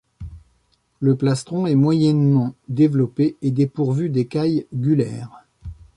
[0.99, 5.45] Le plastron est moyennement développé et dépourvu d'écailles gulaires.